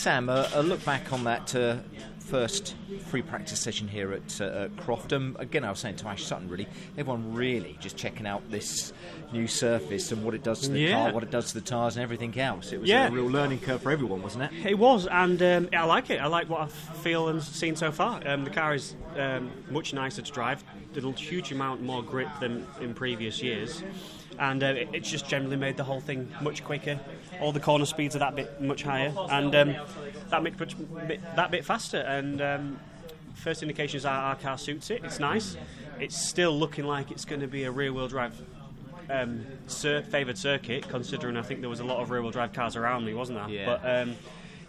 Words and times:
Sam, 0.00 0.30
uh, 0.30 0.48
a 0.54 0.62
look 0.62 0.82
back 0.86 1.12
on 1.12 1.24
that 1.24 1.54
uh, 1.54 1.76
first 2.20 2.74
free 3.08 3.20
practice 3.20 3.60
session 3.60 3.86
here 3.86 4.14
at, 4.14 4.40
uh, 4.40 4.44
at 4.44 4.76
Croft. 4.78 5.12
Um, 5.12 5.36
again, 5.38 5.62
I 5.62 5.68
was 5.68 5.78
saying 5.78 5.96
to 5.96 6.08
Ash 6.08 6.24
Sutton, 6.24 6.48
really, 6.48 6.66
everyone 6.96 7.34
really 7.34 7.76
just 7.80 7.98
checking 7.98 8.26
out 8.26 8.50
this 8.50 8.94
new 9.30 9.46
surface 9.46 10.10
and 10.10 10.24
what 10.24 10.32
it 10.34 10.42
does 10.42 10.60
to 10.62 10.70
the 10.70 10.80
Yeah. 10.80 10.92
car, 10.92 11.12
what 11.12 11.22
it 11.22 11.30
does 11.30 11.48
to 11.48 11.54
the 11.54 11.60
tyres, 11.60 11.96
and 11.96 12.02
everything 12.02 12.38
else. 12.40 12.72
It 12.72 12.80
was 12.80 12.88
Yeah. 12.88 13.08
a 13.08 13.10
real 13.10 13.26
learning 13.26 13.58
curve 13.60 13.82
for 13.82 13.90
everyone, 13.90 14.22
wasn't 14.22 14.44
it? 14.44 14.66
It 14.70 14.78
was, 14.78 15.06
and 15.06 15.42
um, 15.42 15.68
I 15.76 15.84
like 15.84 16.08
it. 16.08 16.18
I 16.18 16.28
like 16.28 16.48
what 16.48 16.62
I 16.62 16.66
feel 16.68 17.28
and 17.28 17.42
seen 17.42 17.76
so 17.76 17.92
far. 17.92 18.26
Um, 18.26 18.44
the 18.44 18.50
car 18.50 18.74
is 18.74 18.94
um, 19.18 19.50
much 19.70 19.92
nicer 19.92 20.22
to 20.22 20.32
drive. 20.32 20.64
Did 20.94 21.04
a 21.04 21.10
huge 21.12 21.52
amount 21.52 21.82
more 21.82 22.02
grip 22.02 22.28
than 22.40 22.66
in 22.80 22.94
previous 22.94 23.42
years, 23.42 23.82
and 24.40 24.62
uh, 24.62 24.66
it, 24.66 24.88
it's 24.92 25.10
just 25.10 25.28
generally 25.28 25.56
made 25.56 25.76
the 25.76 25.84
whole 25.84 26.00
thing 26.00 26.32
much 26.40 26.64
quicker. 26.64 26.98
All 27.40 27.52
the 27.52 27.60
corner 27.60 27.84
speeds 27.84 28.16
are 28.16 28.20
that 28.20 28.34
bit 28.34 28.60
much 28.60 28.82
higher, 28.82 29.14
and 29.30 29.54
um, 29.54 29.76
that 30.30 30.42
bit, 30.42 30.58
much, 30.58 30.74
bit 31.06 31.20
that 31.36 31.50
bit 31.50 31.64
faster. 31.64 31.98
And 31.98 32.40
um, 32.40 32.80
first 33.34 33.62
indications 33.62 34.04
are 34.04 34.18
our 34.18 34.36
car 34.36 34.58
suits 34.58 34.90
it. 34.90 35.04
It's 35.04 35.20
nice. 35.20 35.56
It's 36.00 36.16
still 36.16 36.58
looking 36.58 36.86
like 36.86 37.10
it's 37.10 37.26
going 37.26 37.42
to 37.42 37.46
be 37.46 37.64
a 37.64 37.70
rear-wheel 37.70 38.08
drive 38.08 38.40
um, 39.10 39.44
favoured 39.68 40.38
circuit, 40.38 40.88
considering 40.88 41.36
I 41.36 41.42
think 41.42 41.60
there 41.60 41.68
was 41.68 41.80
a 41.80 41.84
lot 41.84 41.98
of 42.00 42.10
rear-wheel 42.10 42.30
drive 42.30 42.54
cars 42.54 42.76
around 42.76 43.04
me, 43.04 43.12
wasn't 43.12 43.38
there? 43.38 43.48
Yeah. 43.50 43.66
But 43.66 44.08
um, 44.08 44.16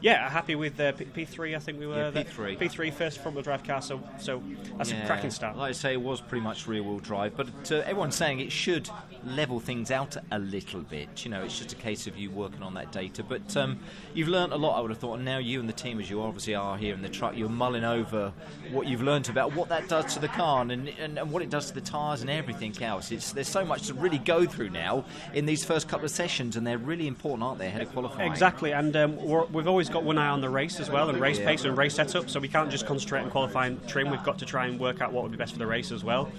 yeah, 0.00 0.28
happy 0.28 0.54
with 0.54 0.78
uh, 0.80 0.92
P- 0.92 1.04
P3. 1.04 1.54
I 1.56 1.58
think 1.58 1.78
we 1.78 1.86
were 1.86 2.10
Yeah. 2.14 2.22
P3. 2.22 2.58
P3 2.58 2.92
first 2.92 3.18
front-wheel 3.18 3.42
drive 3.42 3.64
car, 3.64 3.82
so 3.82 4.00
so 4.18 4.42
that's 4.76 4.90
Yeah, 4.90 5.02
a 5.02 5.06
cracking 5.06 5.30
start. 5.30 5.56
Like 5.56 5.70
I 5.70 5.72
say, 5.72 5.92
it 5.92 6.00
was 6.02 6.20
pretty 6.20 6.42
much 6.42 6.66
rear-wheel 6.66 6.98
drive, 7.00 7.36
but 7.36 7.48
uh, 7.70 7.76
everyone's 7.86 8.14
saying 8.16 8.40
it 8.40 8.52
should 8.52 8.88
level 9.24 9.60
things 9.60 9.90
out 9.90 10.16
a 10.30 10.38
little 10.38 10.80
bit. 10.80 11.24
You 11.24 11.30
know, 11.30 11.42
it's 11.42 11.58
just 11.58 11.72
a 11.72 11.76
case 11.76 12.06
of 12.06 12.16
you 12.16 12.30
working 12.30 12.62
on 12.62 12.74
that 12.74 12.90
data. 12.92 13.22
But 13.22 13.56
um, 13.56 13.78
you've 14.14 14.28
learnt 14.28 14.52
a 14.52 14.56
lot, 14.56 14.78
I 14.78 14.80
would 14.80 14.90
have 14.90 14.98
thought, 14.98 15.16
and 15.16 15.24
now 15.24 15.38
you 15.38 15.60
and 15.60 15.68
the 15.68 15.72
team, 15.74 16.00
as 16.00 16.08
you 16.08 16.22
obviously 16.22 16.54
are 16.54 16.76
here 16.78 16.94
in 16.94 17.02
the 17.02 17.08
truck, 17.08 17.36
you're 17.36 17.48
mulling 17.50 17.84
over 17.84 18.32
what 18.72 18.86
you've 18.86 19.02
learnt 19.02 19.28
about 19.28 19.54
what 19.54 19.68
that 19.68 19.88
does 19.88 20.14
to 20.14 20.20
the 20.20 20.28
car 20.28 20.62
and, 20.62 20.70
and, 20.88 21.18
and 21.18 21.30
what 21.30 21.42
it 21.42 21.50
does 21.50 21.66
to 21.66 21.74
the 21.74 21.80
tyres 21.80 22.22
and 22.22 22.30
everything 22.30 22.74
else. 22.82 23.10
It's, 23.12 23.32
there's 23.32 23.48
so 23.48 23.64
much 23.64 23.88
to 23.88 23.94
really 23.94 24.18
go 24.18 24.46
through 24.46 24.70
now 24.70 25.04
in 25.34 25.44
these 25.44 25.64
first 25.64 25.88
couple 25.88 26.06
of 26.06 26.10
sessions, 26.10 26.56
and 26.56 26.66
they're 26.66 26.78
really 26.78 27.06
important, 27.06 27.42
aren't 27.42 27.58
they, 27.58 27.66
ahead 27.66 27.82
of 27.82 27.92
qualifying? 27.92 28.30
Exactly, 28.30 28.72
and 28.72 28.96
um, 28.96 29.16
we're, 29.16 29.44
we've 29.46 29.68
always 29.68 29.89
got 29.90 30.04
one 30.04 30.18
eye 30.18 30.28
on 30.28 30.40
the 30.40 30.48
race 30.48 30.80
as 30.80 30.90
well, 30.90 31.08
and 31.08 31.20
race 31.20 31.38
Yeah. 31.38 31.46
pace 31.46 31.64
and 31.64 31.76
race 31.76 31.94
setup. 31.94 32.30
So 32.30 32.40
we 32.40 32.48
can't 32.48 32.70
just 32.70 32.86
concentrate 32.86 33.22
on 33.22 33.30
qualifying 33.30 33.80
trim. 33.86 34.10
We've 34.10 34.22
got 34.22 34.38
to 34.38 34.46
try 34.46 34.66
and 34.66 34.78
work 34.78 35.00
out 35.00 35.12
what 35.12 35.22
would 35.22 35.32
be 35.32 35.38
best 35.38 35.52
for 35.52 35.58
the 35.58 35.66
race 35.66 35.92
as 35.92 36.04
well. 36.04 36.30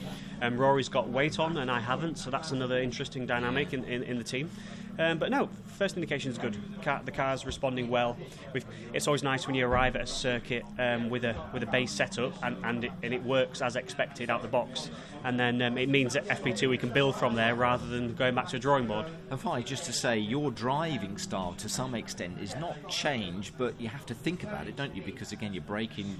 Um, 0.41 0.57
Rory's 0.57 0.89
got 0.89 1.09
weight 1.09 1.39
on, 1.39 1.57
and 1.57 1.69
I 1.69 1.79
haven't, 1.79 2.17
so 2.17 2.29
that's 2.31 2.51
another 2.51 2.79
interesting 2.79 3.25
dynamic 3.25 3.73
in, 3.73 3.83
in, 3.83 4.03
in 4.03 4.17
the 4.17 4.23
team. 4.23 4.49
Um, 4.97 5.17
but 5.19 5.29
no, 5.31 5.49
first 5.81 5.97
indication 5.97 6.29
is 6.29 6.37
good. 6.37 6.55
Car, 6.83 7.01
the 7.03 7.11
car's 7.11 7.43
responding 7.43 7.89
well. 7.89 8.15
We've, 8.53 8.63
it's 8.93 9.07
always 9.07 9.23
nice 9.23 9.47
when 9.47 9.55
you 9.55 9.65
arrive 9.65 9.95
at 9.95 10.03
a 10.03 10.05
circuit 10.05 10.63
um, 10.77 11.09
with 11.09 11.25
a 11.25 11.35
with 11.53 11.63
a 11.63 11.65
base 11.65 11.91
setup 11.91 12.33
and, 12.43 12.55
and, 12.63 12.83
it, 12.83 12.91
and 13.01 13.15
it 13.15 13.23
works 13.23 13.63
as 13.63 13.75
expected 13.75 14.29
out 14.29 14.43
the 14.43 14.47
box. 14.47 14.91
And 15.23 15.39
then 15.39 15.59
um, 15.63 15.79
it 15.79 15.89
means 15.89 16.13
that 16.13 16.27
FP2 16.27 16.69
we 16.69 16.77
can 16.77 16.89
build 16.89 17.15
from 17.15 17.33
there 17.33 17.55
rather 17.55 17.87
than 17.87 18.13
going 18.13 18.35
back 18.35 18.47
to 18.49 18.57
a 18.57 18.59
drawing 18.59 18.85
board. 18.85 19.07
And 19.31 19.39
finally, 19.39 19.63
just 19.63 19.85
to 19.85 19.93
say, 19.93 20.19
your 20.19 20.51
driving 20.51 21.17
style 21.17 21.55
to 21.57 21.67
some 21.67 21.95
extent 21.95 22.39
is 22.39 22.55
not 22.57 22.87
changed, 22.87 23.55
but 23.57 23.73
you 23.81 23.89
have 23.89 24.05
to 24.05 24.13
think 24.13 24.43
about 24.43 24.67
it, 24.67 24.75
don't 24.75 24.95
you? 24.95 25.01
Because 25.01 25.31
again, 25.31 25.51
you're 25.51 25.63
braking 25.63 26.15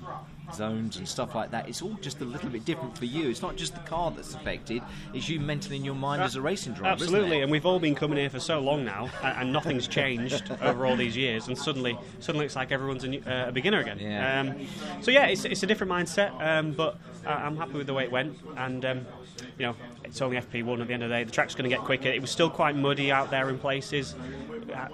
zones 0.54 0.98
and 0.98 1.08
stuff 1.08 1.36
like 1.36 1.52
that. 1.52 1.70
It's 1.70 1.84
all 1.84 1.98
just 2.02 2.20
a 2.22 2.26
little 2.26 2.50
bit 2.50 2.66
different 2.66 2.98
for 2.98 3.06
you. 3.06 3.30
It's 3.30 3.44
not 3.44 3.58
just 3.58 3.76
the 3.76 3.82
car 3.82 4.10
that's 4.10 4.34
affected; 4.34 4.82
it's 5.14 5.30
you 5.30 5.40
mentally 5.40 5.76
in 5.76 5.86
your 5.86 5.96
mind 5.96 6.24
as 6.24 6.36
a 6.36 6.42
racing 6.42 6.74
driver. 6.74 6.94
Absolutely, 6.94 7.42
and 7.42 7.52
we've 7.52 7.66
all 7.66 7.80
been 7.80 7.96
coming 7.96 8.18
here 8.18 8.30
for 8.30 8.40
so 8.40 8.60
long 8.60 8.84
now, 8.84 9.10
and, 9.24 9.38
and 9.38 9.51
nothing's 9.52 9.88
changed 9.88 10.52
over 10.62 10.86
all 10.86 10.96
these 10.96 11.16
years, 11.18 11.48
and 11.48 11.58
suddenly, 11.58 11.98
suddenly 12.20 12.46
it's 12.46 12.56
like 12.56 12.72
everyone's 12.72 13.04
a, 13.04 13.08
new, 13.10 13.22
uh, 13.26 13.46
a 13.48 13.52
beginner 13.52 13.80
again. 13.80 14.00
Yeah. 14.00 14.40
Um, 14.40 14.68
so 15.02 15.12
yeah, 15.12 15.28
it's, 15.28 15.46
it's 15.46 15.64
a 15.64 15.68
different 15.68 15.92
mindset, 15.92 16.40
um, 16.42 16.72
but 16.74 16.98
I 17.26 17.34
I'm 17.34 17.58
happy 17.58 17.74
with 17.74 17.88
the 17.88 17.94
way 17.94 18.04
it 18.04 18.12
went, 18.12 18.38
and 18.58 18.86
um, 18.86 19.06
you 19.58 19.66
know, 19.66 19.76
it's 20.04 20.22
only 20.22 20.38
FP1 20.38 20.82
at 20.82 20.88
the 20.88 20.94
end 20.94 21.04
of 21.04 21.10
the 21.10 21.16
day. 21.16 21.24
The 21.24 21.32
track's 21.32 21.56
going 21.56 21.70
to 21.70 21.76
get 21.76 21.84
quicker. 21.86 22.10
It 22.10 22.22
was 22.22 22.32
still 22.32 22.50
quite 22.50 22.76
muddy 22.76 23.12
out 23.12 23.30
there 23.32 23.50
in 23.50 23.58
places. 23.58 24.16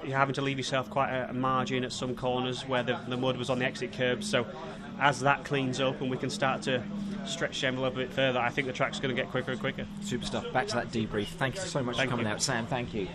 You're 0.04 0.18
having 0.18 0.36
to 0.36 0.42
leave 0.42 0.58
yourself 0.58 0.90
quite 0.90 1.10
a, 1.10 1.30
a 1.30 1.34
margin 1.34 1.84
at 1.84 1.92
some 1.92 2.16
corners 2.16 2.68
where 2.68 2.84
the, 2.84 3.00
the 3.08 3.18
mud 3.18 3.38
was 3.38 3.50
on 3.50 3.60
the 3.60 3.66
exit 3.66 3.94
curbs. 3.94 4.30
So 4.30 4.46
as 5.00 5.20
that 5.22 5.44
cleans 5.46 5.80
up 5.80 6.02
and 6.02 6.10
we 6.10 6.18
can 6.18 6.30
start 6.30 6.64
to 6.64 6.84
stretch 7.26 7.62
the 7.62 7.68
envelope 7.68 7.94
a 7.94 7.98
bit 7.98 8.14
further, 8.14 8.40
I 8.40 8.50
think 8.50 8.68
the 8.68 8.74
track's 8.74 9.00
going 9.00 9.16
to 9.16 9.22
get 9.22 9.32
quicker 9.32 9.52
and 9.52 9.60
quicker. 9.60 9.86
Super 10.02 10.26
stuff. 10.26 10.52
Back 10.52 10.68
to 10.68 10.76
that 10.76 10.92
debrief. 10.92 11.28
Thank 11.28 11.56
you 11.56 11.62
so 11.62 11.84
much 11.84 11.98
Thank 11.98 12.10
for 12.10 12.12
coming 12.12 12.26
you. 12.26 12.32
out, 12.32 12.42
Sam. 12.42 12.66
Thank 12.66 12.94
you. 12.94 13.08